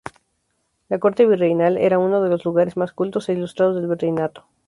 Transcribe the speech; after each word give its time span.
La 0.89 0.97
corte 0.97 1.27
virreinal 1.27 1.77
era 1.77 1.99
uno 1.99 2.23
de 2.23 2.29
los 2.31 2.43
lugares 2.43 2.75
más 2.75 2.91
cultos 2.91 3.29
e 3.29 3.33
ilustrados 3.33 3.75
del 3.75 3.87
virreinato. 3.87 4.47